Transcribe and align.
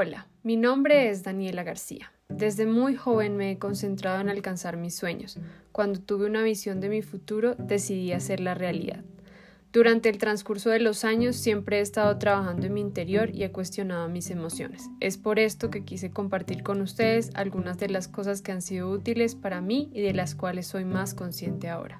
Hola, 0.00 0.28
mi 0.44 0.54
nombre 0.54 1.10
es 1.10 1.24
Daniela 1.24 1.64
García. 1.64 2.12
Desde 2.28 2.66
muy 2.66 2.94
joven 2.94 3.36
me 3.36 3.50
he 3.50 3.58
concentrado 3.58 4.20
en 4.20 4.28
alcanzar 4.28 4.76
mis 4.76 4.94
sueños. 4.94 5.40
Cuando 5.72 5.98
tuve 5.98 6.26
una 6.26 6.44
visión 6.44 6.80
de 6.80 6.88
mi 6.88 7.02
futuro, 7.02 7.56
decidí 7.56 8.12
hacerla 8.12 8.54
realidad. 8.54 9.02
Durante 9.72 10.08
el 10.08 10.18
transcurso 10.18 10.70
de 10.70 10.78
los 10.78 11.02
años 11.02 11.34
siempre 11.34 11.78
he 11.78 11.80
estado 11.80 12.16
trabajando 12.16 12.66
en 12.66 12.74
mi 12.74 12.80
interior 12.80 13.34
y 13.34 13.42
he 13.42 13.50
cuestionado 13.50 14.08
mis 14.08 14.30
emociones. 14.30 14.88
Es 15.00 15.18
por 15.18 15.40
esto 15.40 15.68
que 15.68 15.84
quise 15.84 16.12
compartir 16.12 16.62
con 16.62 16.80
ustedes 16.80 17.32
algunas 17.34 17.78
de 17.78 17.88
las 17.88 18.06
cosas 18.06 18.40
que 18.40 18.52
han 18.52 18.62
sido 18.62 18.92
útiles 18.92 19.34
para 19.34 19.60
mí 19.60 19.90
y 19.92 20.02
de 20.02 20.14
las 20.14 20.36
cuales 20.36 20.68
soy 20.68 20.84
más 20.84 21.12
consciente 21.12 21.68
ahora. 21.68 21.98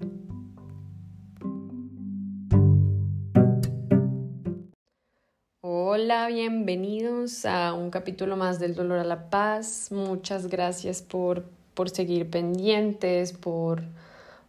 Hola, 6.10 6.28
bienvenidos 6.28 7.44
a 7.44 7.74
un 7.74 7.90
capítulo 7.90 8.34
más 8.34 8.58
del 8.58 8.74
Dolor 8.74 8.98
a 8.98 9.04
la 9.04 9.28
Paz. 9.28 9.88
Muchas 9.90 10.46
gracias 10.46 11.02
por, 11.02 11.44
por 11.74 11.90
seguir 11.90 12.30
pendientes, 12.30 13.34
por, 13.34 13.82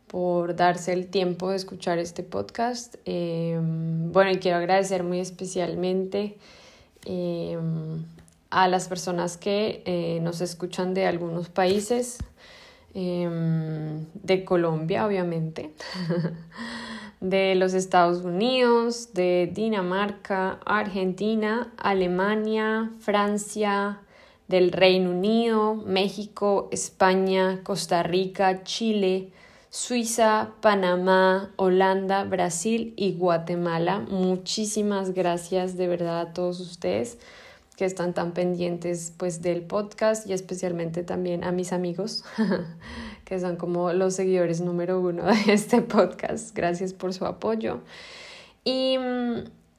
por 0.07 0.55
darse 0.55 0.93
el 0.93 1.07
tiempo 1.07 1.49
de 1.49 1.57
escuchar 1.57 1.99
este 1.99 2.23
podcast. 2.23 2.95
Em, 3.03 4.09
bueno, 4.13 4.31
y 4.31 4.37
quiero 4.37 4.55
agradecer 4.55 5.03
muy 5.03 5.19
especialmente 5.19 6.37
em, 7.03 8.05
a 8.51 8.69
las 8.69 8.87
personas 8.87 9.35
que 9.35 9.83
eh, 9.85 10.19
nos 10.21 10.39
escuchan 10.39 10.93
de 10.93 11.07
algunos 11.07 11.49
países, 11.49 12.19
em, 12.93 14.05
de 14.13 14.45
Colombia, 14.45 15.05
obviamente. 15.05 15.73
de 17.19 17.55
los 17.55 17.73
Estados 17.73 18.23
Unidos, 18.23 19.13
de 19.13 19.49
Dinamarca, 19.53 20.59
Argentina, 20.65 21.73
Alemania, 21.77 22.91
Francia, 22.99 23.99
del 24.47 24.71
Reino 24.71 25.11
Unido, 25.11 25.75
México, 25.75 26.69
España, 26.71 27.61
Costa 27.63 28.03
Rica, 28.03 28.63
Chile, 28.63 29.31
Suiza, 29.69 30.53
Panamá, 30.61 31.53
Holanda, 31.55 32.23
Brasil 32.23 32.93
y 32.97 33.13
Guatemala. 33.13 33.99
Muchísimas 33.99 35.13
gracias 35.13 35.77
de 35.77 35.87
verdad 35.87 36.21
a 36.21 36.33
todos 36.33 36.59
ustedes 36.59 37.19
que 37.79 37.85
están 37.85 38.13
tan 38.13 38.33
pendientes 38.33 39.13
pues 39.15 39.41
del 39.41 39.61
podcast 39.61 40.27
y 40.29 40.33
especialmente 40.33 41.01
también 41.01 41.45
a 41.45 41.53
mis 41.53 41.71
amigos 41.71 42.25
que 43.23 43.39
son 43.39 43.55
como 43.55 43.93
los 43.93 44.15
seguidores 44.15 44.59
número 44.59 44.99
uno 44.99 45.23
de 45.23 45.53
este 45.53 45.81
podcast. 45.81 46.53
Gracias 46.53 46.91
por 46.91 47.13
su 47.13 47.25
apoyo. 47.25 47.79
Y, 48.65 48.97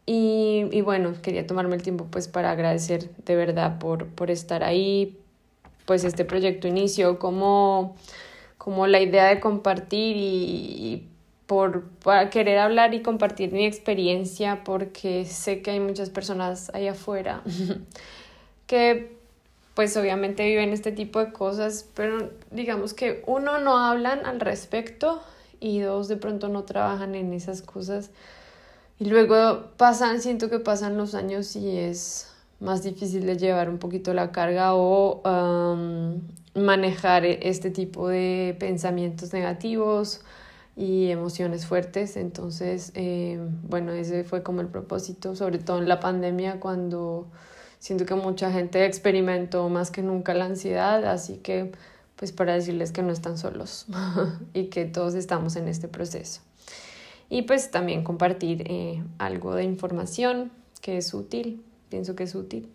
y, 0.06 0.65
y, 0.73 0.81
bueno, 0.81 1.12
quería 1.21 1.47
tomarme 1.47 1.77
el 1.77 1.83
tiempo 1.83 2.06
pues 2.11 2.27
para 2.27 2.53
agradecer 2.53 3.11
de 3.27 3.37
verdad 3.37 3.78
por, 3.78 4.06
por 4.06 4.31
estar 4.31 4.65
ahí. 4.65 5.19
Pues 5.84 6.05
este 6.05 6.25
proyecto 6.25 6.69
inició 6.69 7.19
como, 7.19 7.97
como 8.56 8.87
la 8.87 9.03
idea 9.03 9.27
de 9.27 9.41
compartir 9.41 10.17
y, 10.17 11.06
por, 11.51 11.83
por, 11.98 12.31
querer 12.31 12.59
hablar 12.59 12.95
y 12.95 13.03
compartir 13.03 13.51
mi 13.51 13.67
experiencia 13.67 14.62
porque 14.62 15.25
sé 15.25 15.62
que 15.62 15.73
hay 15.73 15.81
muchas 15.81 16.09
personas 16.09 16.70
ahí 16.75 16.87
afuera 16.87 17.43
que 18.69 19.17
pues 19.75 19.97
obviamente 19.97 20.47
viven 20.47 20.73
este 20.73 20.93
tipo 20.93 21.19
de 21.19 21.33
cosas, 21.33 21.89
pero 21.95 22.31
digamos 22.53 22.95
que 22.95 23.25
uno 23.27 23.59
no 23.59 23.78
hablan 23.78 24.27
al 24.27 24.39
respecto 24.39 25.21
y 25.59 25.81
dos 25.81 26.06
de 26.06 26.17
pronto 26.17 26.48
no 26.48 26.62
trabajan 26.62 27.17
en 27.17 27.33
esas 27.33 27.62
cosas. 27.62 28.11
Y 29.01 29.06
luego 29.06 29.71
pasan, 29.77 30.21
siento 30.21 30.51
que 30.51 30.61
pasan 30.61 30.97
los 30.97 31.17
años 31.17 31.56
y 31.56 31.78
es 31.78 32.33
más 32.61 32.84
difícil 32.84 33.27
de 33.27 33.37
llevar 33.37 33.69
un 33.69 33.78
poquito 33.78 34.15
la 34.15 34.31
carga 34.31 34.75
o 34.75 35.21
manejar 36.55 37.25
este 37.25 37.71
tipo 37.72 38.06
de 38.09 38.55
pensamientos 38.60 39.33
negativos 39.33 40.21
y 40.80 41.10
emociones 41.10 41.66
fuertes. 41.66 42.16
Entonces, 42.16 42.91
eh, 42.94 43.38
bueno, 43.62 43.92
ese 43.92 44.24
fue 44.24 44.42
como 44.42 44.62
el 44.62 44.68
propósito, 44.68 45.36
sobre 45.36 45.58
todo 45.58 45.78
en 45.78 45.88
la 45.88 46.00
pandemia 46.00 46.58
cuando 46.58 47.28
Siento 47.80 48.04
que 48.04 48.14
mucha 48.14 48.52
gente 48.52 48.84
experimentó 48.84 49.70
más 49.70 49.91
que 49.91 50.02
nunca 50.02 50.34
la 50.34 50.44
ansiedad, 50.44 51.02
así 51.06 51.38
que 51.38 51.72
pues 52.14 52.30
para 52.30 52.52
decirles 52.52 52.92
que 52.92 53.02
no 53.02 53.10
están 53.10 53.38
solos 53.38 53.86
y 54.52 54.64
que 54.64 54.84
todos 54.84 55.14
estamos 55.14 55.56
en 55.56 55.66
este 55.66 55.88
proceso. 55.88 56.42
Y 57.30 57.42
pues 57.42 57.70
también 57.70 58.04
compartir 58.04 58.64
eh, 58.66 59.02
algo 59.16 59.54
de 59.54 59.64
información 59.64 60.52
que 60.82 60.98
es 60.98 61.14
útil, 61.14 61.62
pienso 61.88 62.14
que 62.14 62.24
es 62.24 62.34
útil. 62.34 62.68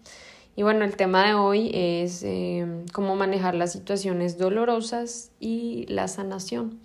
Y 0.55 0.63
bueno, 0.63 0.85
el 0.85 0.95
tema 0.95 1.27
de 1.27 1.35
hoy 1.35 1.69
es 1.71 2.23
eh, 2.23 2.65
cómo 2.91 3.15
manejar 3.15 3.53
las 3.53 3.73
situaciones 3.73 4.39
dolorosas 4.39 5.29
y 5.39 5.85
la 5.87 6.07
sanación. 6.07 6.79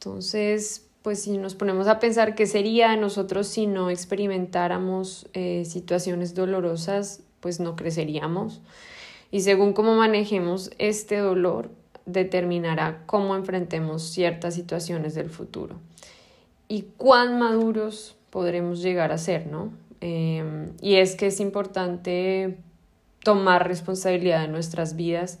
Entonces, 0.00 0.88
pues 1.02 1.22
si 1.22 1.36
nos 1.36 1.54
ponemos 1.54 1.86
a 1.86 1.98
pensar 1.98 2.34
qué 2.34 2.46
sería 2.46 2.88
de 2.92 2.96
nosotros 2.96 3.48
si 3.48 3.66
no 3.66 3.90
experimentáramos 3.90 5.28
eh, 5.34 5.66
situaciones 5.66 6.34
dolorosas, 6.34 7.22
pues 7.40 7.60
no 7.60 7.76
creceríamos. 7.76 8.62
Y 9.30 9.40
según 9.42 9.74
cómo 9.74 9.94
manejemos 9.94 10.70
este 10.78 11.18
dolor, 11.18 11.70
determinará 12.06 13.02
cómo 13.04 13.36
enfrentemos 13.36 14.02
ciertas 14.02 14.54
situaciones 14.54 15.14
del 15.14 15.28
futuro 15.28 15.76
y 16.66 16.86
cuán 16.96 17.38
maduros 17.38 18.16
podremos 18.30 18.80
llegar 18.80 19.12
a 19.12 19.18
ser, 19.18 19.48
¿no? 19.48 19.70
Em, 20.00 20.72
y 20.80 20.94
es 20.94 21.14
que 21.14 21.26
es 21.26 21.40
importante 21.40 22.56
tomar 23.22 23.68
responsabilidad 23.68 24.40
de 24.40 24.48
nuestras 24.48 24.96
vidas 24.96 25.40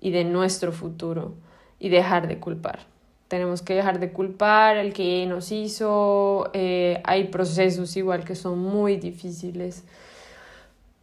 y 0.00 0.12
de 0.12 0.22
nuestro 0.22 0.70
futuro 0.70 1.34
y 1.80 1.88
dejar 1.88 2.28
de 2.28 2.38
culpar. 2.38 2.86
Tenemos 3.28 3.62
que 3.62 3.74
dejar 3.74 3.98
de 4.00 4.12
culpar 4.12 4.76
al 4.76 4.92
que 4.92 5.26
nos 5.26 5.52
hizo. 5.52 6.50
Eh, 6.52 7.00
hay 7.04 7.24
procesos 7.24 7.96
igual 7.96 8.24
que 8.24 8.34
son 8.34 8.58
muy 8.58 8.96
difíciles 8.96 9.84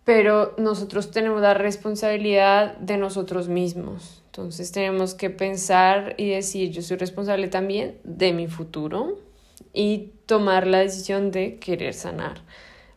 pero 0.03 0.53
nosotros 0.57 1.11
tenemos 1.11 1.41
la 1.41 1.53
responsabilidad 1.53 2.77
de 2.77 2.97
nosotros 2.97 3.47
mismos. 3.47 4.21
Entonces 4.25 4.71
tenemos 4.71 5.13
que 5.13 5.29
pensar 5.29 6.15
y 6.17 6.29
decir, 6.29 6.71
yo 6.71 6.81
soy 6.81 6.97
responsable 6.97 7.47
también 7.47 7.97
de 8.03 8.33
mi 8.33 8.47
futuro 8.47 9.19
y 9.73 10.11
tomar 10.25 10.67
la 10.67 10.79
decisión 10.79 11.31
de 11.31 11.57
querer 11.57 11.93
sanar 11.93 12.41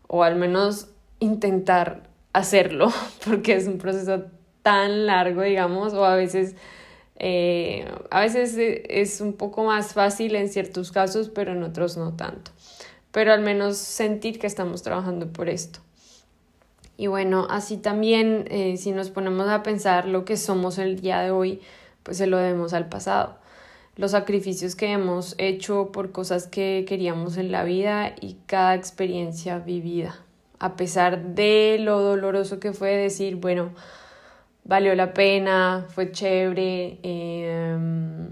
o 0.09 0.25
al 0.25 0.36
menos 0.36 0.88
intentar 1.20 2.09
hacerlo 2.32 2.92
porque 3.25 3.54
es 3.54 3.66
un 3.66 3.78
proceso 3.78 4.25
tan 4.62 5.06
largo, 5.06 5.42
digamos, 5.42 5.92
o 5.92 6.04
a 6.04 6.16
veces, 6.16 6.56
eh, 7.19 7.91
a 8.10 8.21
veces 8.21 8.56
es 8.59 9.21
un 9.21 9.32
poco 9.32 9.65
más 9.65 9.94
fácil 9.94 10.34
en 10.37 10.49
ciertos 10.49 10.93
casos, 10.93 11.31
pero 11.31 11.53
en 11.53 11.62
otros 11.62 11.97
no 11.97 12.15
tanto. 12.15 12.50
Pero 13.10 13.32
al 13.32 13.41
menos 13.41 13.78
sentir 13.78 14.38
que 14.38 14.47
estamos 14.47 14.82
trabajando 14.82 15.32
por 15.32 15.49
esto. 15.49 15.81
Y 16.99 17.09
bueno, 17.09 17.47
así 17.50 17.77
también 17.77 18.47
eh, 18.50 18.77
si 18.77 18.93
nos 18.93 19.10
ponemos 19.10 19.49
a 19.49 19.62
pensar 19.62 20.06
lo 20.06 20.25
que 20.25 20.37
somos 20.37 20.78
el 20.78 21.00
día 21.00 21.21
de 21.21 21.31
hoy, 21.31 21.60
pues 22.03 22.19
se 22.19 22.27
lo 22.27 22.38
debemos 22.38 22.72
al 22.72 22.88
pasado. 22.88 23.37
Los 23.97 24.10
sacrificios 24.10 24.77
que 24.77 24.93
hemos 24.93 25.34
hecho 25.38 25.91
por 25.93 26.12
cosas 26.12 26.47
que 26.47 26.84
queríamos 26.87 27.38
en 27.38 27.50
la 27.50 27.65
vida 27.65 28.15
y 28.21 28.37
cada 28.47 28.75
experiencia 28.75 29.59
vivida. 29.59 30.21
A 30.59 30.77
pesar 30.77 31.34
de 31.34 31.78
lo 31.81 32.00
doloroso 32.00 32.60
que 32.60 32.72
fue 32.72 32.91
decir, 32.91 33.37
bueno, 33.37 33.71
valió 34.66 34.94
la 34.94 35.15
pena, 35.15 35.87
fue 35.88 36.12
chévere. 36.12 36.99
Em, 37.03 38.28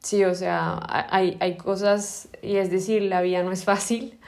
sí, 0.00 0.24
o 0.24 0.34
sea, 0.34 0.80
hay, 1.10 1.36
hay 1.40 1.56
cosas, 1.56 2.28
y 2.42 2.56
es 2.56 2.70
decir, 2.70 3.02
la 3.02 3.22
vida 3.22 3.42
no 3.42 3.52
es 3.52 3.64
fácil 3.64 4.18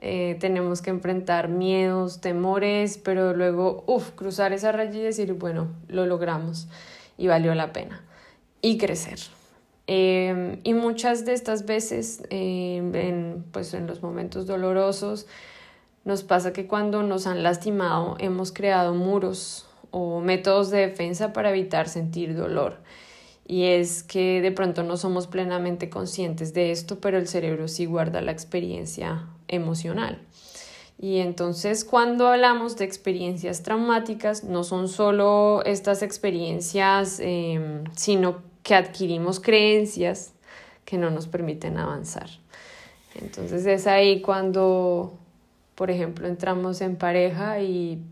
eh, 0.00 0.36
tenemos 0.38 0.80
que 0.80 0.90
enfrentar 0.90 1.48
miedos, 1.48 2.20
temores, 2.20 2.98
pero 2.98 3.34
luego, 3.34 3.82
uff, 3.86 4.10
cruzar 4.10 4.52
esa 4.52 4.70
raya 4.70 4.96
y 4.96 5.02
decir, 5.02 5.32
bueno, 5.34 5.68
lo 5.88 6.06
logramos 6.06 6.68
y 7.16 7.26
valió 7.26 7.54
la 7.54 7.72
pena. 7.72 8.04
Y 8.62 8.78
crecer. 8.78 9.18
Em, 9.88 10.60
y 10.62 10.74
muchas 10.74 11.24
de 11.24 11.32
estas 11.32 11.66
veces, 11.66 12.22
em, 12.30 12.94
en, 12.94 13.44
pues 13.50 13.74
en 13.74 13.86
los 13.86 14.02
momentos 14.02 14.46
dolorosos, 14.46 15.26
nos 16.04 16.22
pasa 16.22 16.52
que 16.52 16.66
cuando 16.66 17.02
nos 17.02 17.26
han 17.26 17.42
lastimado 17.42 18.16
hemos 18.20 18.52
creado 18.52 18.94
muros 18.94 19.67
o 19.90 20.20
métodos 20.20 20.70
de 20.70 20.78
defensa 20.86 21.32
para 21.32 21.50
evitar 21.50 21.88
sentir 21.88 22.36
dolor. 22.36 22.78
Y 23.46 23.64
es 23.64 24.02
que 24.02 24.42
de 24.42 24.52
pronto 24.52 24.82
no 24.82 24.96
somos 24.96 25.26
plenamente 25.26 25.88
conscientes 25.88 26.52
de 26.52 26.70
esto, 26.70 27.00
pero 27.00 27.16
el 27.16 27.26
cerebro 27.26 27.66
sí 27.66 27.86
guarda 27.86 28.20
la 28.20 28.32
experiencia 28.32 29.26
emocional. 29.48 30.20
Y 31.00 31.18
entonces 31.18 31.84
cuando 31.84 32.28
hablamos 32.28 32.76
de 32.76 32.84
experiencias 32.84 33.62
traumáticas, 33.62 34.44
no 34.44 34.64
son 34.64 34.88
solo 34.88 35.62
estas 35.64 36.02
experiencias, 36.02 37.20
em, 37.20 37.84
sino 37.94 38.42
que 38.62 38.74
adquirimos 38.74 39.40
creencias 39.40 40.34
que 40.84 40.98
no 40.98 41.10
nos 41.10 41.28
permiten 41.28 41.78
avanzar. 41.78 42.28
Entonces 43.14 43.64
es 43.64 43.86
ahí 43.86 44.20
cuando, 44.20 45.16
por 45.74 45.90
ejemplo, 45.90 46.26
entramos 46.26 46.80
en 46.80 46.96
pareja 46.96 47.60
y 47.60 48.02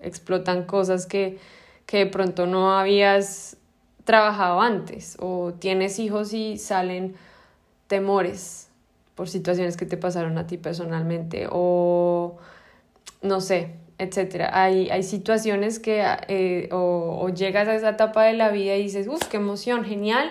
explotan 0.00 0.64
cosas 0.64 1.06
que, 1.06 1.38
que 1.86 1.98
de 1.98 2.06
pronto 2.06 2.46
no 2.46 2.78
habías 2.78 3.56
trabajado 4.04 4.60
antes 4.60 5.16
o 5.20 5.52
tienes 5.58 5.98
hijos 5.98 6.32
y 6.32 6.58
salen 6.58 7.16
temores 7.88 8.68
por 9.14 9.28
situaciones 9.28 9.76
que 9.76 9.86
te 9.86 9.96
pasaron 9.96 10.38
a 10.38 10.46
ti 10.46 10.58
personalmente 10.58 11.48
o 11.50 12.36
no 13.22 13.40
sé, 13.40 13.70
etcétera. 13.98 14.50
Hay, 14.52 14.90
hay 14.90 15.02
situaciones 15.02 15.78
que 15.78 16.04
eh, 16.28 16.68
o, 16.72 17.28
llegas 17.30 17.68
a 17.68 17.74
esa 17.74 17.90
etapa 17.90 18.24
de 18.24 18.34
la 18.34 18.50
vida 18.50 18.76
y 18.76 18.84
dices, 18.84 19.08
uff, 19.08 19.24
qué 19.28 19.38
emoción, 19.38 19.84
genial, 19.84 20.30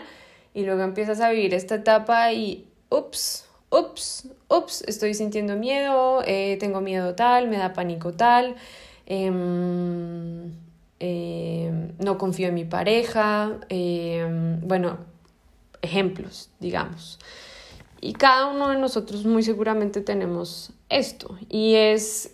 y 0.54 0.64
luego 0.66 0.84
empiezas 0.84 1.20
a 1.20 1.30
vivir 1.30 1.54
esta 1.54 1.76
etapa 1.76 2.32
y, 2.32 2.68
ups, 2.90 3.48
ups, 3.70 4.30
ups, 4.50 4.84
estoy 4.88 5.14
sintiendo 5.14 5.56
miedo, 5.56 6.22
eh, 6.26 6.58
tengo 6.60 6.82
miedo 6.82 7.16
tal, 7.16 7.48
me 7.50 7.58
da 7.58 7.74
pánico 7.74 8.14
tal, 8.14 8.56
em, 9.06 10.52
em, 11.00 11.94
no 12.00 12.18
confío 12.18 12.48
en 12.48 12.56
mi 12.56 12.66
pareja, 12.66 13.60
em, 13.70 14.60
bueno, 14.62 14.98
ejemplos, 15.82 16.50
digamos. 16.60 17.20
Y 18.02 18.14
cada 18.14 18.48
uno 18.48 18.70
de 18.70 18.78
nosotros 18.78 19.26
muy 19.26 19.44
seguramente 19.44 20.02
tenemos 20.02 20.72
esto 20.90 21.38
y 21.50 21.76
es 21.76 22.32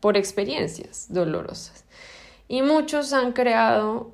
por 0.00 0.16
experiencias 0.16 1.06
dolorosas. 1.08 1.84
Y 2.48 2.62
muchos 2.62 3.12
han 3.12 3.32
creado 3.32 4.12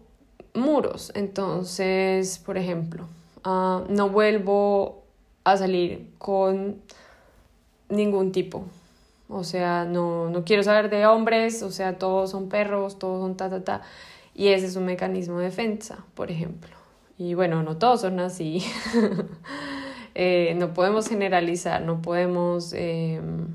muros. 0.55 1.13
Entonces, 1.15 2.39
por 2.39 2.57
ejemplo, 2.57 3.07
ah, 3.45 3.85
no 3.89 4.09
vuelvo 4.09 5.03
a 5.45 5.57
salir 5.57 6.11
con 6.19 6.81
ningún 7.89 8.33
tipo. 8.33 8.65
O 9.31 9.45
sea, 9.45 9.85
no, 9.85 10.29
no 10.31 10.45
quiero 10.45 10.63
saber 10.63 10.91
de 10.91 11.07
hombres, 11.07 11.63
o 11.63 11.71
sea, 11.71 11.99
todos 11.99 12.31
son 12.31 12.49
perros, 12.49 12.99
todos 12.99 13.23
son 13.23 13.37
ta, 13.37 13.49
ta, 13.49 13.65
ta. 13.65 13.83
Y 14.35 14.49
ese 14.49 14.67
es 14.67 14.77
un 14.77 14.87
mecanismo 14.87 15.39
de 15.39 15.45
defensa, 15.47 16.05
por 16.15 16.31
ejemplo. 16.31 16.71
Y 17.19 17.35
bueno, 17.35 17.63
no 17.63 17.77
todos 17.77 18.03
son 18.03 18.21
así. 18.21 18.65
Eh, 20.17 20.55
no 20.57 20.75
podemos 20.75 21.09
generalizar, 21.09 21.83
no 21.83 22.03
podemos, 22.03 22.73
em, 22.73 23.47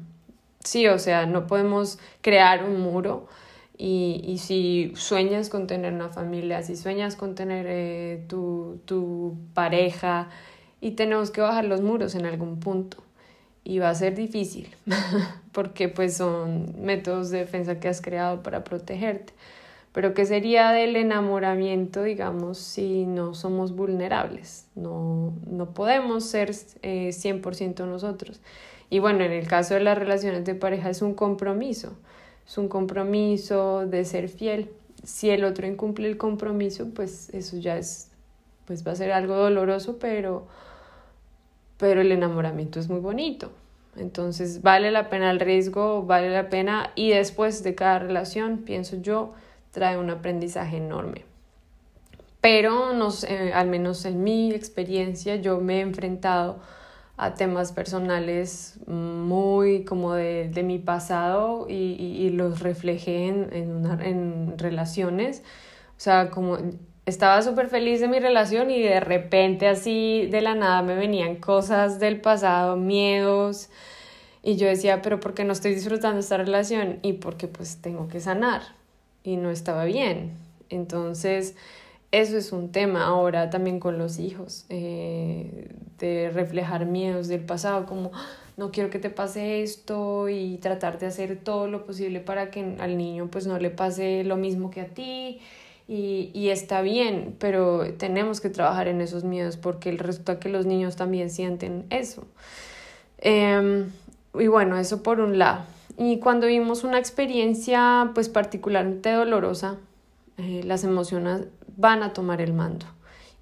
sí, 0.64 0.88
o 0.88 0.98
sea, 1.00 1.26
no 1.26 1.48
podemos 1.48 2.00
crear 2.22 2.64
un 2.64 2.80
muro 2.80 3.28
y, 3.78 4.22
y, 4.26 4.38
si 4.38 4.94
sueñas 4.96 5.50
con 5.50 5.68
tener 5.68 5.94
una 5.94 6.08
familia, 6.10 6.64
si 6.64 6.78
sueñas 6.78 7.18
con 7.18 7.36
tener 7.36 7.66
eh, 7.68 8.26
tu, 8.30 8.80
tu 8.86 9.36
pareja, 9.54 10.30
y 10.82 10.92
tenemos 10.92 11.32
que 11.32 11.42
bajar 11.42 11.66
los 11.66 11.82
muros 11.82 12.14
en 12.16 12.26
algún 12.26 12.60
punto. 12.60 12.98
Y 13.66 13.80
va 13.80 13.90
a 13.90 13.96
ser 13.96 14.16
difícil, 14.16 14.74
porque 15.52 15.90
pues 15.90 16.16
son 16.16 16.74
métodos 16.82 17.32
de 17.32 17.40
defensa 17.40 17.80
que 17.82 17.90
has 17.90 18.00
creado 18.00 18.42
para 18.42 18.64
protegerte. 18.64 19.34
Pero 19.92 20.14
¿qué 20.14 20.26
sería 20.26 20.72
del 20.72 20.96
enamoramiento, 20.96 22.04
digamos, 22.04 22.58
si 22.60 23.06
no 23.06 23.34
somos 23.34 23.76
vulnerables? 23.76 24.68
No, 24.76 25.34
no 25.50 25.74
podemos 25.74 26.24
ser 26.26 26.52
eh, 26.84 27.10
100% 27.10 27.86
nosotros. 27.86 28.40
Y 28.90 29.00
bueno, 29.00 29.24
en 29.24 29.34
el 29.34 29.48
caso 29.48 29.74
de 29.74 29.82
las 29.82 29.98
relaciones 29.98 30.46
de 30.46 30.56
pareja 30.56 30.90
es 30.90 31.02
un 31.02 31.14
compromiso 31.14 31.98
es 32.48 32.58
un 32.58 32.68
compromiso 32.68 33.86
de 33.88 34.06
ser 34.06 34.30
fiel. 34.30 34.70
Si 35.04 35.30
el 35.30 35.44
otro 35.44 35.68
incumple 35.68 36.08
el 36.08 36.18
compromiso, 36.18 36.90
pues 36.94 37.30
eso 37.30 37.58
ya 37.58 37.78
es, 37.78 38.10
pues 38.66 38.86
va 38.86 38.92
a 38.92 38.96
ser 38.96 39.12
algo 39.12 39.36
doloroso, 39.36 39.98
pero, 40.00 40.48
pero 41.78 42.02
el 42.02 42.12
enamoramiento 42.12 42.80
es 42.80 42.90
muy 42.90 43.00
bonito. 43.00 43.52
Entonces 43.96 44.62
vale 44.62 44.92
la 44.92 45.10
pena 45.10 45.32
el 45.32 45.40
riesgo, 45.40 46.04
vale 46.04 46.30
la 46.30 46.50
pena 46.50 46.92
y 46.96 47.12
después 47.12 47.64
de 47.64 47.76
cada 47.76 48.00
relación, 48.00 48.60
pienso 48.60 48.98
yo, 49.02 49.34
trae 49.72 49.98
un 49.98 50.10
aprendizaje 50.10 50.78
enorme. 50.78 51.26
Pero 52.42 52.94
no 52.94 53.12
sé, 53.12 53.54
al 53.54 53.68
menos 53.68 54.06
en 54.06 54.24
mi 54.24 54.52
experiencia, 54.52 55.38
yo 55.38 55.60
me 55.60 55.78
he 55.78 55.82
enfrentado 55.82 56.60
a 57.18 57.34
temas 57.34 57.72
personales 57.72 58.78
muy 58.88 59.86
como 59.86 60.14
de, 60.14 60.50
de 60.50 60.64
mi 60.64 60.80
pasado 60.80 61.66
y, 61.70 61.74
y, 61.74 62.30
los 62.32 62.60
reflejé 62.60 63.28
en, 63.28 63.50
en, 63.54 63.72
una, 63.72 64.06
en 64.06 64.58
relaciones. 64.58 65.42
O 65.92 66.00
sea, 66.00 66.30
como 66.30 66.58
estaba 67.06 67.42
súper 67.42 67.68
feliz 67.68 68.00
de 68.02 68.08
mi 68.08 68.20
relación 68.20 68.72
y 68.72 68.82
de 68.82 69.00
repente 69.00 69.68
así 69.68 70.28
de 70.32 70.42
la 70.42 70.56
nada 70.56 70.82
me 70.82 70.96
venían 70.96 71.36
cosas 71.36 72.00
del 72.00 72.20
pasado, 72.22 72.78
miedos. 72.78 73.70
Y 74.42 74.58
yo 74.58 74.68
decía, 74.68 75.02
pero 75.02 75.20
¿por 75.20 75.34
qué 75.34 75.44
no 75.44 75.54
estoy 75.54 75.74
disfrutando 75.74 76.20
esta 76.20 76.38
relación? 76.38 77.00
Y 77.02 77.14
porque 77.14 77.48
pues 77.48 77.78
tengo 77.82 78.08
que 78.08 78.20
sanar. 78.20 78.62
Y 79.24 79.38
no 79.38 79.50
estaba 79.50 79.86
bien. 79.86 80.34
Entonces, 80.70 81.56
eso 82.12 82.38
es 82.38 82.52
un 82.52 82.72
tema 82.72 83.06
ahora 83.06 83.50
también 83.50 83.80
con 83.80 83.98
los 83.98 84.20
hijos, 84.20 84.66
eh, 84.70 85.70
de 86.00 86.30
reflejar 86.32 86.86
miedos 86.86 87.28
del 87.28 87.42
pasado, 87.42 87.86
como 87.86 88.12
ah, 88.14 88.26
no 88.58 88.72
quiero 88.72 88.90
que 88.90 89.00
te 89.00 89.10
pase 89.10 89.64
esto 89.64 90.30
y 90.30 90.58
tratar 90.58 91.00
de 91.00 91.08
hacer 91.08 91.38
todo 91.44 91.68
lo 91.68 91.86
posible 91.86 92.20
para 92.20 92.52
que 92.52 92.76
al 92.80 92.98
niño 92.98 93.28
pues 93.30 93.48
no 93.48 93.60
le 93.60 93.70
pase 93.70 94.24
lo 94.24 94.38
mismo 94.38 94.72
que 94.72 94.82
a 94.82 94.88
ti 94.88 95.42
y, 95.88 96.32
y 96.34 96.50
está 96.50 96.82
bien, 96.82 97.36
pero 97.40 97.94
tenemos 97.98 98.42
que 98.42 98.50
trabajar 98.50 98.88
en 98.88 99.02
esos 99.02 99.24
miedos 99.24 99.58
porque 99.58 99.92
resulta 99.92 100.40
que 100.40 100.50
los 100.50 100.66
niños 100.66 100.96
también 100.96 101.30
sienten 101.30 101.86
eso. 101.90 102.26
Em, 103.20 103.92
y 104.34 104.48
bueno, 104.48 104.78
eso 104.78 105.04
por 105.04 105.20
un 105.20 105.38
lado. 105.38 105.64
Y 105.98 106.20
cuando 106.20 106.48
vimos 106.48 106.84
una 106.84 107.00
experiencia 107.00 108.12
pues 108.14 108.30
particularmente 108.30 109.12
dolorosa, 109.12 109.78
eh, 110.38 110.62
las 110.66 110.84
emociones 110.84 111.48
van 111.78 112.04
a 112.04 112.14
tomar 112.14 112.42
el 112.42 112.54
mando 112.54 112.86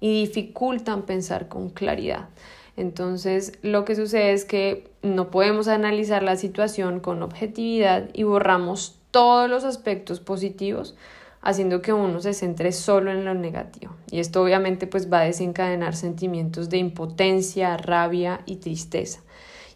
y 0.00 0.20
dificultan 0.26 1.02
pensar 1.02 1.48
con 1.48 1.70
claridad. 1.70 2.28
Entonces, 2.76 3.52
lo 3.62 3.84
que 3.84 3.94
sucede 3.94 4.32
es 4.32 4.44
que 4.44 4.90
no 5.02 5.30
podemos 5.30 5.68
analizar 5.68 6.22
la 6.22 6.36
situación 6.36 7.00
con 7.00 7.22
objetividad 7.22 8.08
y 8.12 8.24
borramos 8.24 8.98
todos 9.10 9.48
los 9.48 9.64
aspectos 9.64 10.18
positivos, 10.20 10.96
haciendo 11.44 11.82
que 11.82 11.92
uno 11.92 12.20
se 12.20 12.34
centre 12.34 12.72
solo 12.72 13.12
en 13.12 13.24
lo 13.24 13.34
negativo. 13.34 13.94
Y 14.10 14.18
esto 14.18 14.42
obviamente 14.42 14.86
pues 14.86 15.12
va 15.12 15.20
a 15.20 15.24
desencadenar 15.24 15.94
sentimientos 15.94 16.68
de 16.70 16.78
impotencia, 16.78 17.76
rabia 17.76 18.40
y 18.46 18.56
tristeza. 18.56 19.20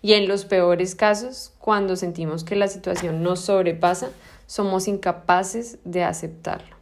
Y 0.02 0.14
en 0.14 0.26
los 0.26 0.44
peores 0.44 0.94
casos, 0.94 1.52
cuando 1.58 1.94
sentimos 1.94 2.42
que 2.42 2.56
la 2.56 2.68
situación 2.68 3.22
nos 3.22 3.40
sobrepasa, 3.40 4.10
somos 4.46 4.88
incapaces 4.88 5.78
de 5.84 6.04
aceptarlo 6.04 6.78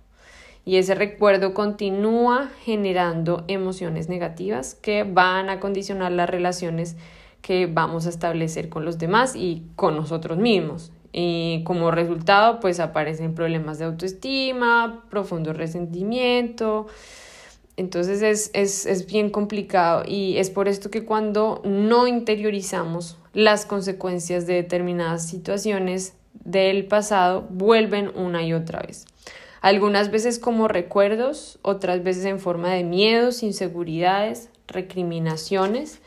y 0.66 0.78
ese 0.78 0.96
recuerdo 0.96 1.54
continúa 1.54 2.50
generando 2.64 3.44
emociones 3.46 4.08
negativas 4.08 4.74
que 4.74 5.04
van 5.04 5.48
a 5.48 5.60
condicionar 5.60 6.10
las 6.10 6.28
relaciones 6.28 6.96
que 7.40 7.66
vamos 7.66 8.04
a 8.06 8.08
establecer 8.08 8.68
con 8.68 8.84
los 8.84 8.98
demás 8.98 9.36
y 9.36 9.62
con 9.76 9.94
nosotros 9.94 10.36
mismos. 10.38 10.90
Y 11.12 11.62
como 11.64 11.90
resultado, 11.90 12.60
pues 12.60 12.80
aparecen 12.80 13.34
problemas 13.34 13.78
de 13.78 13.86
autoestima, 13.86 15.04
profundo 15.10 15.52
resentimiento. 15.52 16.86
Entonces 17.76 18.22
es, 18.22 18.50
es, 18.54 18.86
es 18.86 19.06
bien 19.06 19.30
complicado 19.30 20.02
y 20.06 20.38
es 20.38 20.50
por 20.50 20.68
esto 20.68 20.90
que 20.90 21.04
cuando 21.04 21.60
no 21.64 22.06
interiorizamos 22.06 23.18
las 23.34 23.66
consecuencias 23.66 24.46
de 24.46 24.54
determinadas 24.54 25.26
situaciones 25.28 26.14
del 26.32 26.86
pasado, 26.86 27.46
vuelven 27.50 28.10
una 28.14 28.42
y 28.42 28.54
otra 28.54 28.80
vez 28.80 29.06
algunas 29.66 30.12
veces 30.12 30.38
como 30.38 30.68
recuerdos, 30.68 31.58
otras 31.62 32.04
veces 32.04 32.24
en 32.26 32.38
forma 32.38 32.72
de 32.72 32.84
miedos, 32.84 33.42
inseguridades, 33.42 34.48
recriminaciones 34.68 35.98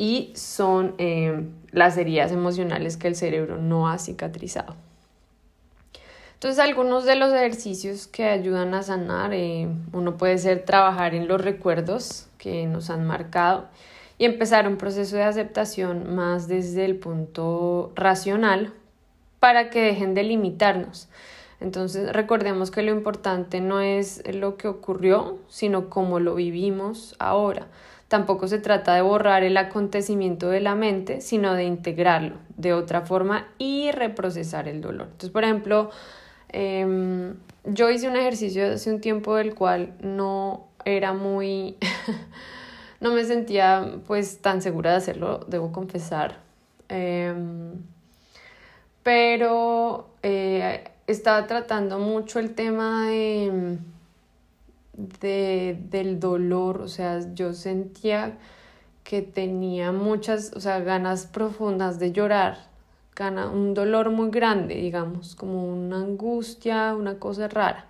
y 0.00 0.30
son 0.36 0.94
eh, 0.98 1.42
las 1.72 1.98
heridas 1.98 2.30
emocionales 2.30 2.96
que 2.96 3.08
el 3.08 3.16
cerebro 3.16 3.56
no 3.58 3.88
ha 3.88 3.98
cicatrizado. 3.98 4.76
Entonces, 6.34 6.60
algunos 6.60 7.04
de 7.04 7.16
los 7.16 7.32
ejercicios 7.34 8.06
que 8.06 8.26
ayudan 8.26 8.74
a 8.74 8.84
sanar, 8.84 9.34
eh, 9.34 9.66
uno 9.92 10.16
puede 10.16 10.38
ser 10.38 10.64
trabajar 10.64 11.16
en 11.16 11.26
los 11.26 11.40
recuerdos 11.40 12.28
que 12.38 12.64
nos 12.68 12.90
han 12.90 13.08
marcado 13.08 13.66
y 14.18 14.24
empezar 14.24 14.68
un 14.68 14.76
proceso 14.76 15.16
de 15.16 15.24
aceptación 15.24 16.14
más 16.14 16.46
desde 16.46 16.84
el 16.84 16.94
punto 16.94 17.90
racional 17.96 18.72
para 19.40 19.68
que 19.68 19.82
dejen 19.82 20.14
de 20.14 20.22
limitarnos. 20.22 21.08
Entonces 21.58 22.12
recordemos 22.12 22.70
que 22.70 22.82
lo 22.82 22.92
importante 22.92 23.60
no 23.60 23.80
es 23.80 24.22
lo 24.32 24.56
que 24.56 24.68
ocurrió, 24.68 25.38
sino 25.48 25.90
cómo 25.90 26.20
lo 26.20 26.36
vivimos 26.36 27.16
ahora. 27.18 27.66
Tampoco 28.08 28.48
se 28.48 28.58
trata 28.58 28.94
de 28.94 29.02
borrar 29.02 29.44
el 29.44 29.56
acontecimiento 29.56 30.48
de 30.48 30.60
la 30.60 30.74
mente, 30.74 31.20
sino 31.20 31.54
de 31.54 31.64
integrarlo 31.64 32.36
de 32.56 32.72
otra 32.72 33.02
forma 33.02 33.48
y 33.58 33.90
reprocesar 33.92 34.66
el 34.66 34.80
dolor. 34.80 35.06
Entonces, 35.06 35.30
por 35.30 35.44
ejemplo, 35.44 35.90
em, 36.48 37.34
yo 37.64 37.90
hice 37.90 38.08
un 38.08 38.16
ejercicio 38.16 38.72
hace 38.72 38.90
un 38.90 39.00
tiempo 39.00 39.34
del 39.36 39.54
cual 39.54 39.94
no 40.00 40.68
era 40.84 41.12
muy... 41.12 41.76
no 43.00 43.12
me 43.12 43.24
sentía 43.24 44.00
pues 44.06 44.38
tan 44.40 44.62
segura 44.62 44.92
de 44.92 44.96
hacerlo, 44.96 45.40
debo 45.48 45.72
confesar. 45.72 46.38
Em, 46.88 47.82
pero... 49.02 50.08
Eh, 50.22 50.82
estaba 51.08 51.46
tratando 51.46 51.98
mucho 51.98 52.38
el 52.38 52.54
tema 52.54 53.08
de, 53.08 53.78
de, 54.98 55.78
del 55.90 56.18
dolor, 56.18 56.80
o 56.82 56.88
sea, 56.88 57.20
yo 57.34 57.54
sentía 57.54 58.36
que 59.04 59.22
tenía 59.22 59.92
muchas, 59.92 60.52
o 60.54 60.60
sea, 60.60 60.80
ganas 60.80 61.26
profundas 61.26 61.98
de 61.98 62.12
llorar, 62.12 62.58
gana, 63.16 63.48
un 63.48 63.72
dolor 63.74 64.10
muy 64.10 64.30
grande, 64.30 64.74
digamos, 64.74 65.34
como 65.34 65.64
una 65.64 65.98
angustia, 65.98 66.94
una 66.94 67.18
cosa 67.18 67.48
rara. 67.48 67.86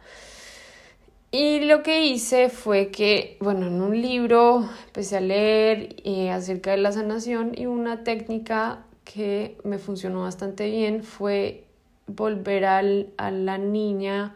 Y 1.30 1.60
lo 1.60 1.82
que 1.82 2.06
hice 2.06 2.50
fue 2.50 2.90
que, 2.90 3.36
bueno, 3.40 3.66
en 3.66 3.82
un 3.82 4.00
libro 4.00 4.68
empecé 4.86 5.16
a 5.18 5.20
leer 5.20 5.96
eh, 6.04 6.30
acerca 6.30 6.70
de 6.70 6.78
la 6.78 6.92
sanación 6.92 7.52
y 7.56 7.66
una 7.66 8.04
técnica 8.04 8.84
que 9.04 9.58
me 9.64 9.78
funcionó 9.78 10.22
bastante 10.22 10.70
bien 10.70 11.02
fue 11.02 11.64
volver 12.06 12.64
al, 12.64 13.12
a 13.16 13.30
la 13.30 13.58
niña 13.58 14.34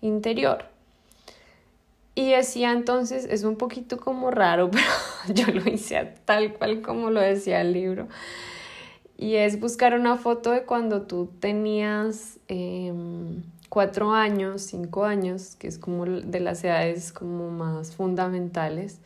interior. 0.00 0.73
Y 2.14 2.30
decía 2.30 2.72
entonces, 2.72 3.26
es 3.28 3.42
un 3.44 3.56
poquito 3.56 3.98
como 3.98 4.30
raro, 4.30 4.70
pero 4.72 4.84
yo 5.34 5.46
lo 5.52 5.68
hice 5.68 6.14
tal 6.24 6.54
cual 6.54 6.80
como 6.82 7.10
lo 7.10 7.20
decía 7.20 7.60
el 7.60 7.72
libro. 7.72 8.08
Y 9.16 9.34
es 9.34 9.60
buscar 9.60 9.94
una 9.94 10.16
foto 10.16 10.50
de 10.50 10.64
cuando 10.64 11.02
tú 11.02 11.30
tenías 11.40 12.38
em, 12.48 13.42
cuatro 13.68 14.12
años, 14.12 14.62
cinco 14.62 15.04
años, 15.04 15.56
que 15.56 15.68
es 15.68 15.78
como 15.78 16.04
de 16.04 16.40
las 16.40 16.62
edades 16.64 17.12
como 17.12 17.50
más 17.50 17.94
fundamentales. 17.94 18.98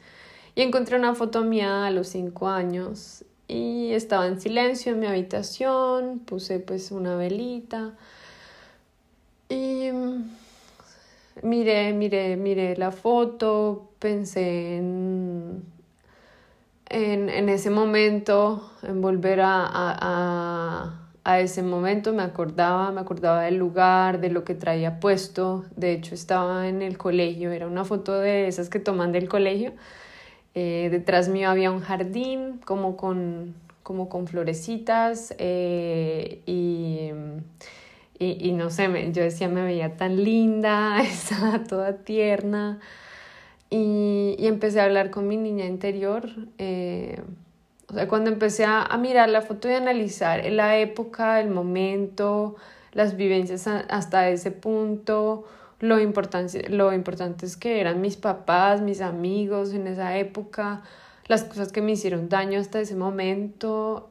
Y 0.54 0.62
encontré 0.62 0.96
una 0.96 1.14
foto 1.14 1.42
mía 1.42 1.86
a 1.86 1.90
los 1.90 2.08
cinco 2.08 2.48
años 2.48 3.24
y 3.46 3.92
estaba 3.92 4.26
en 4.26 4.40
silencio 4.40 4.92
en 4.92 5.00
mi 5.00 5.06
habitación, 5.06 6.18
puse 6.18 6.58
pues 6.58 6.90
una 6.90 7.16
velita 7.16 7.94
y 9.48 9.88
miré, 11.42 11.92
miré, 11.92 12.36
miré 12.36 12.76
la 12.76 12.90
foto, 12.90 13.90
pensé 13.98 14.76
en, 14.76 15.64
en, 16.90 17.48
ese 17.48 17.70
momento, 17.70 18.70
en 18.82 19.00
volver 19.00 19.40
a, 19.40 19.66
a, 19.68 21.10
a, 21.24 21.40
ese 21.40 21.62
momento, 21.62 22.12
me 22.12 22.22
acordaba, 22.22 22.90
me 22.92 23.00
acordaba 23.00 23.42
del 23.42 23.56
lugar, 23.56 24.20
de 24.20 24.30
lo 24.30 24.44
que 24.44 24.54
traía 24.54 25.00
puesto, 25.00 25.64
de 25.76 25.92
hecho 25.92 26.14
estaba 26.14 26.68
en 26.68 26.82
el 26.82 26.96
colegio, 26.98 27.52
era 27.52 27.66
una 27.66 27.84
foto 27.84 28.18
de 28.18 28.48
esas 28.48 28.68
que 28.68 28.80
toman 28.80 29.12
del 29.12 29.28
colegio, 29.28 29.72
eh, 30.54 30.88
detrás 30.90 31.28
mío 31.28 31.50
había 31.50 31.70
un 31.70 31.80
jardín 31.80 32.60
como 32.64 32.96
con, 32.96 33.54
como 33.82 34.08
con 34.08 34.26
florecitas 34.26 35.34
eh, 35.38 36.42
y 36.46 37.10
y, 38.18 38.52
no 38.52 38.70
sé, 38.70 38.88
yo 39.12 39.22
decía, 39.22 39.48
me 39.48 39.62
veía 39.62 39.96
tan 39.96 40.22
linda, 40.24 41.00
estaba 41.02 41.62
toda 41.62 41.98
tierna. 41.98 42.80
Y, 43.70 44.34
y, 44.38 44.46
empecé 44.46 44.80
a 44.80 44.84
hablar 44.84 45.10
con 45.10 45.28
mi 45.28 45.36
niña 45.36 45.66
interior. 45.66 46.28
Eh, 46.58 47.22
o 47.88 47.94
sea, 47.94 48.08
cuando 48.08 48.30
empecé 48.30 48.64
a, 48.64 48.82
a, 48.82 48.98
mirar 48.98 49.28
la 49.28 49.42
foto 49.42 49.68
y 49.68 49.74
analizar 49.74 50.44
la 50.50 50.78
época, 50.78 51.40
el 51.40 51.50
momento, 51.50 52.56
las 52.92 53.16
vivencias 53.16 53.66
hasta 53.66 54.28
ese 54.30 54.50
punto, 54.50 55.44
lo 55.78 56.00
importante, 56.00 56.68
lo 56.70 56.92
importante 56.92 57.46
es 57.46 57.56
que 57.56 57.80
eran 57.80 58.00
mis 58.00 58.16
papás, 58.16 58.80
mis 58.80 59.00
amigos 59.00 59.72
en 59.74 59.86
esa 59.86 60.16
época, 60.16 60.82
las 61.28 61.44
cosas 61.44 61.70
que 61.70 61.82
me 61.82 61.92
hicieron 61.92 62.28
daño 62.28 62.58
hasta 62.58 62.80
ese 62.80 62.96
momento 62.96 64.10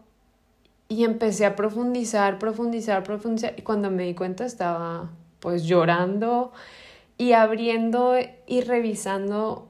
y 0.90 1.04
empecé 1.04 1.46
a 1.46 1.56
profundizar, 1.56 2.40
profundizar, 2.40 3.04
profundizar. 3.04 3.54
Y 3.58 3.62
cuando 3.62 3.92
me 3.92 4.04
di 4.04 4.16
cuenta 4.16 4.46
estaba 4.46 5.10
pues 5.40 5.64
llorando 5.64 6.52
y 7.18 7.34
abriendo 7.34 8.16
y 8.46 8.62
revisando 8.62 9.70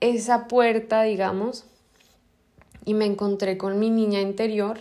esa 0.00 0.48
puerta, 0.48 1.02
digamos. 1.02 1.64
Y 2.84 2.94
me 2.94 3.06
encontré 3.06 3.56
con 3.56 3.78
mi 3.78 3.90
niña 3.90 4.20
interior. 4.20 4.80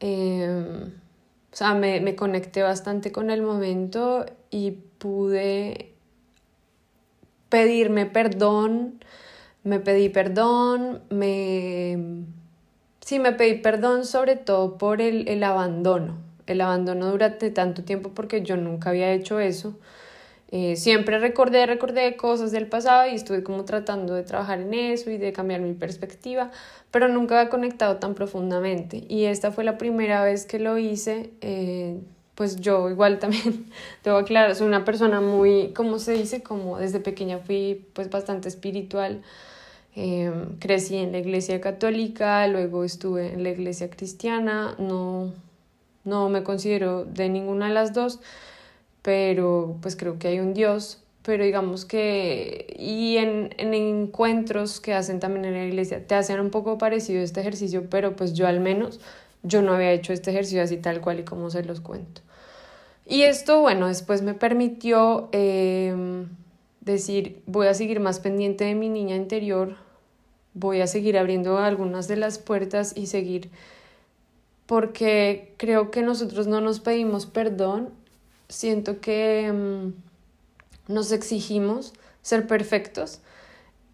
Em, 0.00 0.92
o 1.52 1.56
sea, 1.56 1.74
me, 1.74 2.00
me 2.00 2.16
conecté 2.16 2.62
bastante 2.62 3.12
con 3.12 3.30
el 3.30 3.42
momento 3.42 4.26
y 4.50 4.72
pude 4.72 5.94
pedirme 7.48 8.06
perdón. 8.06 9.04
Me 9.64 9.80
pedí 9.80 10.08
perdón, 10.08 11.02
me 11.10 12.24
Sí, 13.08 13.18
me 13.18 13.32
pedí 13.32 13.54
perdón 13.54 14.04
sobre 14.04 14.36
todo 14.36 14.76
por 14.76 15.00
el, 15.00 15.28
el 15.28 15.42
abandono, 15.42 16.18
el 16.46 16.60
abandono 16.60 17.10
durante 17.10 17.50
tanto 17.50 17.82
tiempo 17.82 18.10
porque 18.10 18.42
yo 18.42 18.58
nunca 18.58 18.90
había 18.90 19.10
hecho 19.14 19.40
eso. 19.40 19.78
Eh, 20.50 20.76
siempre 20.76 21.18
recordé, 21.18 21.64
recordé 21.64 22.16
cosas 22.18 22.52
del 22.52 22.66
pasado 22.66 23.08
y 23.08 23.14
estuve 23.14 23.42
como 23.42 23.64
tratando 23.64 24.12
de 24.14 24.24
trabajar 24.24 24.60
en 24.60 24.74
eso 24.74 25.10
y 25.10 25.16
de 25.16 25.32
cambiar 25.32 25.62
mi 25.62 25.72
perspectiva, 25.72 26.50
pero 26.90 27.08
nunca 27.08 27.40
había 27.40 27.48
conectado 27.48 27.96
tan 27.96 28.14
profundamente. 28.14 29.06
Y 29.08 29.24
esta 29.24 29.52
fue 29.52 29.64
la 29.64 29.78
primera 29.78 30.22
vez 30.22 30.44
que 30.44 30.58
lo 30.58 30.76
hice. 30.76 31.30
Eh, 31.40 31.98
pues 32.34 32.56
yo 32.56 32.90
igual 32.90 33.18
también, 33.20 33.72
debo 34.04 34.18
aclarar, 34.18 34.54
soy 34.54 34.66
una 34.66 34.84
persona 34.84 35.22
muy, 35.22 35.72
¿cómo 35.74 35.98
se 35.98 36.12
dice? 36.12 36.42
Como 36.42 36.76
desde 36.76 37.00
pequeña 37.00 37.38
fui 37.38 37.86
pues 37.94 38.10
bastante 38.10 38.48
espiritual. 38.48 39.22
Em, 40.00 40.60
crecí 40.60 40.96
en 40.96 41.10
la 41.10 41.18
iglesia 41.18 41.60
católica, 41.60 42.46
luego 42.46 42.84
estuve 42.84 43.32
en 43.32 43.42
la 43.42 43.50
iglesia 43.50 43.90
cristiana, 43.90 44.76
no, 44.78 45.32
no 46.04 46.28
me 46.28 46.44
considero 46.44 47.04
de 47.04 47.28
ninguna 47.28 47.66
de 47.66 47.74
las 47.74 47.94
dos, 47.94 48.20
pero 49.02 49.76
pues 49.82 49.96
creo 49.96 50.20
que 50.20 50.28
hay 50.28 50.38
un 50.38 50.54
Dios, 50.54 51.02
pero 51.24 51.42
digamos 51.42 51.84
que, 51.84 52.76
y 52.78 53.16
en, 53.16 53.52
en 53.58 53.74
encuentros 53.74 54.80
que 54.80 54.94
hacen 54.94 55.18
también 55.18 55.46
en 55.46 55.54
la 55.54 55.64
iglesia, 55.64 56.06
te 56.06 56.14
hacen 56.14 56.38
un 56.38 56.50
poco 56.50 56.78
parecido 56.78 57.20
este 57.20 57.40
ejercicio, 57.40 57.90
pero 57.90 58.14
pues 58.14 58.34
yo 58.34 58.46
al 58.46 58.60
menos, 58.60 59.00
yo 59.42 59.62
no 59.62 59.72
había 59.72 59.90
hecho 59.90 60.12
este 60.12 60.30
ejercicio 60.30 60.62
así 60.62 60.76
tal 60.76 61.00
cual 61.00 61.18
y 61.18 61.24
como 61.24 61.50
se 61.50 61.64
los 61.64 61.80
cuento. 61.80 62.20
Y 63.04 63.22
esto, 63.22 63.62
bueno, 63.62 63.88
después 63.88 64.22
me 64.22 64.34
permitió 64.34 65.28
em, 65.32 66.28
decir, 66.82 67.42
voy 67.46 67.66
a 67.66 67.74
seguir 67.74 67.98
más 67.98 68.20
pendiente 68.20 68.64
de 68.64 68.76
mi 68.76 68.88
niña 68.88 69.16
interior, 69.16 69.87
voy 70.58 70.80
a 70.80 70.86
seguir 70.86 71.18
abriendo 71.18 71.58
algunas 71.58 72.08
de 72.08 72.16
las 72.16 72.38
puertas 72.38 72.92
y 72.96 73.06
seguir 73.06 73.50
porque 74.66 75.54
creo 75.56 75.90
que 75.90 76.02
nosotros 76.02 76.46
no 76.46 76.60
nos 76.60 76.80
pedimos 76.80 77.24
perdón, 77.24 77.90
siento 78.48 79.00
que 79.00 79.50
mm, 79.52 80.92
nos 80.92 81.10
exigimos 81.12 81.94
ser 82.22 82.46
perfectos 82.46 83.20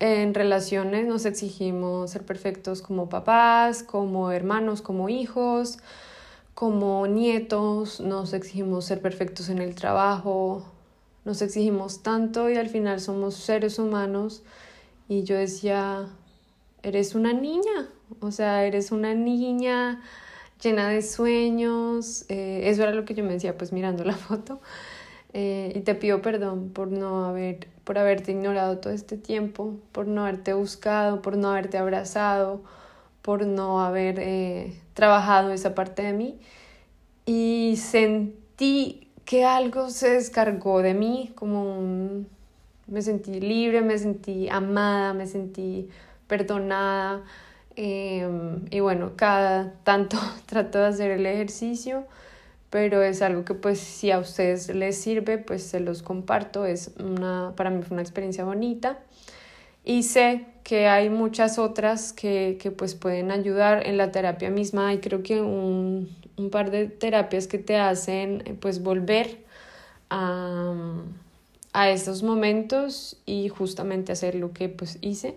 en 0.01 0.35
relaciones, 0.35 1.07
nos 1.07 1.27
exigimos 1.27 2.11
ser 2.11 2.25
perfectos 2.25 2.83
como 2.83 3.09
papás, 3.09 3.83
como 3.83 4.33
hermanos, 4.33 4.83
como 4.83 5.09
hijos, 5.09 5.79
como 6.55 7.07
nietos, 7.07 8.01
nos 8.01 8.33
exigimos 8.33 8.85
ser 8.85 9.01
perfectos 9.01 9.49
en 9.49 9.59
el 9.59 9.75
trabajo, 9.75 10.65
nos 11.25 11.41
exigimos 11.41 12.03
tanto 12.03 12.51
y 12.51 12.57
al 12.57 12.69
final 12.69 13.01
somos 13.01 13.35
seres 13.35 13.79
humanos. 13.79 14.43
Y 15.09 15.23
yo 15.23 15.37
decía, 15.37 16.09
eres 16.85 17.15
una 17.15 17.33
niña, 17.33 17.89
o 18.21 18.31
sea, 18.31 18.65
eres 18.65 18.93
una 18.93 19.15
niña 19.15 20.03
llena 20.63 20.89
de 20.89 21.03
sueños, 21.03 22.25
eh, 22.29 22.63
eso 22.65 22.83
era 22.83 22.93
lo 22.93 23.05
que 23.05 23.15
yo 23.15 23.25
me 23.25 23.33
decía 23.33 23.57
pues 23.59 23.73
mirando 23.73 24.05
la 24.05 24.13
foto, 24.15 24.61
eh, 25.33 25.73
y 25.75 25.81
te 25.81 25.95
pido 25.95 26.23
perdón 26.23 26.71
por 26.71 26.89
no 26.89 27.25
haber, 27.25 27.69
por 27.85 27.99
haberte 27.99 28.33
ignorado 28.33 28.79
todo 28.79 28.93
este 28.93 29.17
tiempo, 29.17 29.75
por 29.93 30.07
no 30.07 30.23
haberte 30.23 30.53
buscado, 30.53 31.23
por 31.23 31.37
no 31.37 31.51
haberte 31.51 31.79
abrazado, 31.79 32.63
por 33.23 33.47
no 33.47 33.81
haber 33.81 34.21
eh, 34.21 34.79
trabajado 34.93 35.51
esa 35.53 35.75
parte 35.75 36.03
de 36.03 36.13
mí, 36.13 36.39
y 37.27 37.77
sentí 37.79 39.09
que 39.25 39.45
algo 39.45 39.89
se 39.89 40.11
descargó 40.11 40.83
de 40.83 40.93
mí, 40.95 41.33
como 41.35 41.79
un... 41.79 42.29
me 42.87 43.01
sentí 43.01 43.41
libre, 43.41 43.81
me 43.81 43.99
sentí 43.99 44.49
amada, 44.51 45.15
me 45.15 45.27
sentí 45.27 45.89
perdonada. 46.27 47.23
Em, 47.77 48.67
y 48.71 48.81
bueno, 48.81 49.13
cada 49.17 49.73
tanto 49.85 50.19
trato 50.47 50.79
de 50.79 50.87
hacer 50.87 51.11
el 51.11 51.27
ejercicio, 51.27 52.05
pero 52.71 53.03
es 53.03 53.23
algo 53.23 53.45
que 53.45 53.55
pues 53.55 53.79
si 53.79 54.11
a 54.11 54.19
ustedes 54.19 54.69
les 54.75 54.97
sirve, 54.97 55.39
pues 55.39 55.63
se 55.63 55.81
los 55.81 56.03
comparto. 56.03 56.67
Es 56.67 56.93
una, 56.99 57.53
para 57.57 57.71
mí 57.71 57.83
fue 57.83 57.95
una 57.95 58.03
experiencia 58.03 58.45
bonita. 58.45 58.99
Y 59.85 60.03
sé 60.05 60.47
que 60.65 60.89
hay 60.89 61.11
muchas 61.11 61.59
otras 61.59 62.13
que, 62.13 62.59
que 62.61 62.71
pues 62.71 62.95
pueden 62.95 63.31
ayudar 63.31 63.87
en 63.87 63.97
la 63.99 64.11
terapia 64.13 64.51
misma. 64.51 64.95
Y 64.95 64.99
creo 64.99 65.23
que 65.23 65.41
un, 65.41 66.09
un 66.37 66.51
par 66.51 66.71
de 66.71 66.87
terapias 66.87 67.47
que 67.47 67.59
te 67.59 67.77
hacen 67.77 68.59
pues 68.61 68.83
volver 68.83 69.45
a, 70.11 70.75
a 71.73 71.91
estos 71.91 72.23
momentos 72.23 73.17
y 73.27 73.49
justamente 73.49 74.13
hacer 74.13 74.35
lo 74.35 74.53
que 74.53 74.69
pues 74.69 74.99
hice. 75.01 75.37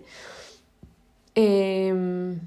Em, 1.40 2.40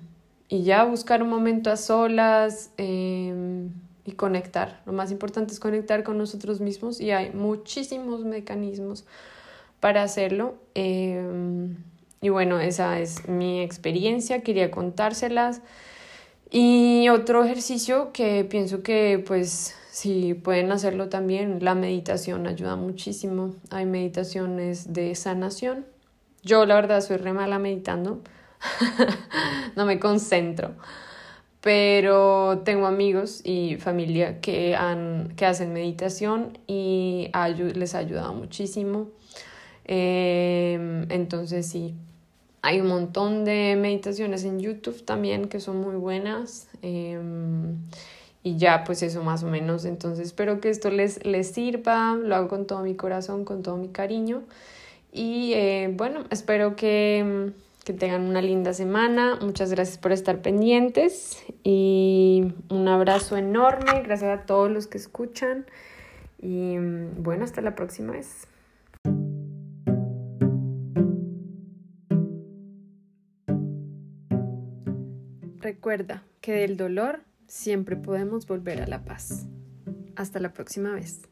y 0.49 0.63
ya 0.63 0.83
buscar 0.83 1.23
un 1.23 1.29
momento 1.29 1.71
a 1.71 1.77
solas, 1.77 2.71
em, 2.75 3.69
y 4.03 4.11
conectar. 4.13 4.81
Lo 4.85 4.91
más 4.91 5.11
importante 5.11 5.53
es 5.53 5.61
conectar 5.61 6.03
con 6.03 6.17
nosotros 6.17 6.59
mismos 6.59 6.99
y 6.99 7.11
hay 7.11 7.31
muchísimos 7.31 8.25
mecanismos 8.25 9.05
para 9.79 10.03
hacerlo. 10.03 10.55
Em, 10.75 11.77
y 12.21 12.27
bueno, 12.27 12.59
esa 12.59 12.99
es 12.99 13.29
mi 13.29 13.61
experiencia, 13.61 14.41
quería 14.41 14.71
contárselas. 14.71 15.61
Y 16.51 17.07
otro 17.07 17.45
ejercicio 17.45 18.11
que 18.11 18.43
pienso 18.43 18.83
que 18.83 19.23
pues 19.25 19.73
si 19.89 20.33
pueden 20.33 20.69
hacerlo 20.73 21.07
también, 21.07 21.59
la 21.63 21.75
meditación 21.75 22.45
ayuda 22.45 22.75
muchísimo. 22.75 23.55
Hay 23.69 23.85
meditaciones 23.85 24.91
de 24.91 25.15
sanación. 25.15 25.85
Yo 26.43 26.65
la 26.65 26.75
verdad 26.75 26.99
soy 26.99 27.17
re 27.17 27.31
mala 27.31 27.57
meditando, 27.57 28.21
no 29.75 29.85
me 29.85 29.99
concentro 29.99 30.75
pero 31.61 32.63
tengo 32.65 32.87
amigos 32.87 33.41
y 33.43 33.77
familia 33.77 34.41
que, 34.41 34.75
han, 34.75 35.33
que 35.35 35.45
hacen 35.45 35.73
meditación 35.73 36.57
y 36.67 37.31
les 37.75 37.95
ha 37.95 37.99
ayudado 37.99 38.33
muchísimo. 38.33 39.09
Em, 39.85 41.05
entonces 41.11 41.67
sí, 41.67 41.93
hay 42.63 42.81
un 42.81 42.87
montón 42.87 43.45
de 43.45 43.77
meditaciones 43.79 44.43
en 44.43 44.59
YouTube 44.59 45.05
también 45.05 45.47
que 45.49 45.59
son 45.59 45.79
muy 45.79 45.95
buenas. 45.95 46.67
Em, 46.81 47.77
y 48.43 48.57
ya, 48.57 48.83
pues 48.83 49.03
eso 49.03 49.23
más 49.23 49.43
o 49.43 49.47
menos. 49.47 49.85
Entonces 49.85 50.27
espero 50.27 50.61
que 50.61 50.69
esto 50.69 50.89
les, 50.89 51.23
les 51.25 51.51
sirva. 51.51 52.15
Lo 52.15 52.35
hago 52.35 52.47
con 52.47 52.65
todo 52.65 52.81
mi 52.81 52.95
corazón, 52.95 53.45
con 53.45 53.61
todo 53.61 53.77
mi 53.77 53.89
cariño. 53.89 54.41
Y 55.11 55.53
eh, 55.53 55.93
bueno, 55.95 56.23
espero 56.31 56.75
que 56.75 57.51
que 57.83 57.93
tengan 57.93 58.23
una 58.23 58.41
linda 58.41 58.73
semana. 58.73 59.37
Muchas 59.41 59.71
gracias 59.71 59.97
por 59.97 60.11
estar 60.11 60.41
pendientes 60.41 61.43
y 61.63 62.53
un 62.69 62.87
abrazo 62.87 63.37
enorme. 63.37 64.03
Gracias 64.03 64.39
a 64.39 64.45
todos 64.45 64.69
los 64.69 64.87
que 64.87 64.97
escuchan. 64.97 65.65
Y 66.39 66.77
bueno, 67.17 67.43
hasta 67.43 67.61
la 67.61 67.75
próxima 67.75 68.13
vez. 68.13 68.47
Recuerda 75.59 76.23
que 76.41 76.53
del 76.53 76.75
dolor 76.75 77.21
siempre 77.47 77.95
podemos 77.95 78.47
volver 78.47 78.81
a 78.81 78.87
la 78.87 79.05
paz. 79.05 79.45
Hasta 80.15 80.39
la 80.39 80.53
próxima 80.53 80.91
vez. 80.91 81.30